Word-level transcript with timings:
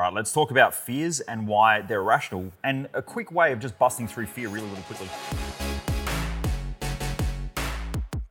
All 0.00 0.06
right, 0.06 0.14
let's 0.14 0.32
talk 0.32 0.50
about 0.50 0.72
fears 0.72 1.20
and 1.20 1.46
why 1.46 1.82
they're 1.82 2.00
irrational, 2.00 2.50
and 2.64 2.88
a 2.94 3.02
quick 3.02 3.30
way 3.30 3.52
of 3.52 3.58
just 3.60 3.78
busting 3.78 4.08
through 4.08 4.24
fear 4.24 4.48
really, 4.48 4.66
really 4.66 4.80
quickly. 4.84 5.06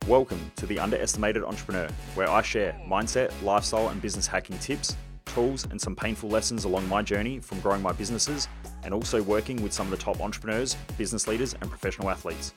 Welcome 0.08 0.50
to 0.56 0.66
the 0.66 0.80
Underestimated 0.80 1.44
Entrepreneur, 1.44 1.88
where 2.16 2.28
I 2.28 2.42
share 2.42 2.72
mindset, 2.88 3.30
lifestyle, 3.44 3.90
and 3.90 4.02
business 4.02 4.26
hacking 4.26 4.58
tips, 4.58 4.96
tools, 5.26 5.64
and 5.70 5.80
some 5.80 5.94
painful 5.94 6.28
lessons 6.28 6.64
along 6.64 6.88
my 6.88 7.02
journey 7.02 7.38
from 7.38 7.60
growing 7.60 7.82
my 7.82 7.92
businesses 7.92 8.48
and 8.82 8.92
also 8.92 9.22
working 9.22 9.62
with 9.62 9.72
some 9.72 9.86
of 9.86 9.92
the 9.92 9.96
top 9.96 10.20
entrepreneurs, 10.20 10.74
business 10.98 11.28
leaders, 11.28 11.54
and 11.60 11.70
professional 11.70 12.10
athletes. 12.10 12.52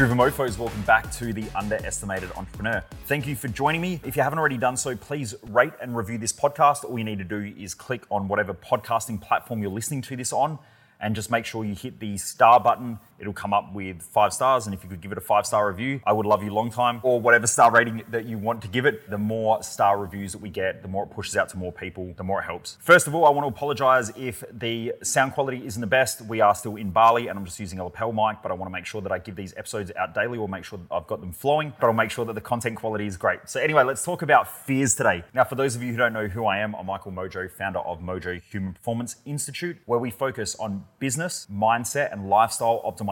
Driven 0.00 0.16
Mofos, 0.16 0.56
welcome 0.56 0.80
back 0.84 1.12
to 1.12 1.34
the 1.34 1.44
Underestimated 1.54 2.30
Entrepreneur. 2.34 2.82
Thank 3.04 3.26
you 3.26 3.36
for 3.36 3.48
joining 3.48 3.82
me. 3.82 4.00
If 4.02 4.16
you 4.16 4.22
haven't 4.22 4.38
already 4.38 4.56
done 4.56 4.78
so, 4.78 4.96
please 4.96 5.34
rate 5.48 5.74
and 5.82 5.94
review 5.94 6.16
this 6.16 6.32
podcast. 6.32 6.84
All 6.86 6.98
you 6.98 7.04
need 7.04 7.18
to 7.18 7.24
do 7.24 7.52
is 7.58 7.74
click 7.74 8.04
on 8.08 8.26
whatever 8.26 8.54
podcasting 8.54 9.20
platform 9.20 9.60
you're 9.60 9.70
listening 9.70 10.00
to 10.00 10.16
this 10.16 10.32
on 10.32 10.58
and 11.02 11.14
just 11.14 11.30
make 11.30 11.44
sure 11.44 11.66
you 11.66 11.74
hit 11.74 12.00
the 12.00 12.16
star 12.16 12.58
button. 12.58 12.98
It'll 13.20 13.32
come 13.32 13.52
up 13.52 13.74
with 13.74 14.02
five 14.02 14.32
stars, 14.32 14.66
and 14.66 14.74
if 14.74 14.82
you 14.82 14.88
could 14.88 15.00
give 15.00 15.12
it 15.12 15.18
a 15.18 15.20
five 15.20 15.46
star 15.46 15.68
review, 15.68 16.00
I 16.06 16.12
would 16.12 16.26
love 16.26 16.42
you 16.42 16.52
long 16.52 16.70
time. 16.70 17.00
Or 17.02 17.20
whatever 17.20 17.46
star 17.46 17.70
rating 17.70 18.02
that 18.08 18.24
you 18.24 18.38
want 18.38 18.62
to 18.62 18.68
give 18.68 18.86
it, 18.86 19.10
the 19.10 19.18
more 19.18 19.62
star 19.62 19.98
reviews 19.98 20.32
that 20.32 20.40
we 20.40 20.48
get, 20.48 20.82
the 20.82 20.88
more 20.88 21.04
it 21.04 21.10
pushes 21.10 21.36
out 21.36 21.50
to 21.50 21.58
more 21.58 21.72
people, 21.72 22.14
the 22.16 22.24
more 22.24 22.40
it 22.40 22.44
helps. 22.44 22.78
First 22.80 23.06
of 23.06 23.14
all, 23.14 23.26
I 23.26 23.30
want 23.30 23.44
to 23.44 23.54
apologize 23.54 24.10
if 24.16 24.42
the 24.50 24.94
sound 25.02 25.34
quality 25.34 25.66
isn't 25.66 25.80
the 25.80 25.86
best. 25.86 26.22
We 26.22 26.40
are 26.40 26.54
still 26.54 26.76
in 26.76 26.90
Bali, 26.90 27.28
and 27.28 27.38
I'm 27.38 27.44
just 27.44 27.60
using 27.60 27.78
a 27.78 27.84
lapel 27.84 28.12
mic, 28.12 28.38
but 28.42 28.50
I 28.50 28.54
want 28.54 28.70
to 28.70 28.72
make 28.72 28.86
sure 28.86 29.02
that 29.02 29.12
I 29.12 29.18
give 29.18 29.36
these 29.36 29.52
episodes 29.56 29.92
out 29.98 30.14
daily, 30.14 30.38
or 30.38 30.48
make 30.48 30.64
sure 30.64 30.78
that 30.78 30.94
I've 30.94 31.06
got 31.06 31.20
them 31.20 31.32
flowing, 31.32 31.74
but 31.78 31.86
I'll 31.88 31.92
make 31.92 32.10
sure 32.10 32.24
that 32.24 32.34
the 32.34 32.40
content 32.40 32.76
quality 32.76 33.06
is 33.06 33.18
great. 33.18 33.40
So 33.44 33.60
anyway, 33.60 33.82
let's 33.84 34.02
talk 34.02 34.22
about 34.22 34.48
fears 34.64 34.94
today. 34.94 35.24
Now, 35.34 35.44
for 35.44 35.56
those 35.56 35.76
of 35.76 35.82
you 35.82 35.92
who 35.92 35.98
don't 35.98 36.14
know 36.14 36.26
who 36.26 36.46
I 36.46 36.58
am, 36.58 36.74
I'm 36.74 36.86
Michael 36.86 37.12
Mojo, 37.12 37.50
founder 37.50 37.80
of 37.80 38.00
Mojo 38.00 38.40
Human 38.40 38.72
Performance 38.72 39.16
Institute, 39.26 39.76
where 39.84 39.98
we 39.98 40.10
focus 40.10 40.56
on 40.56 40.84
business, 40.98 41.46
mindset, 41.52 42.12
and 42.12 42.30
lifestyle 42.30 42.80
optimization. 42.86 43.09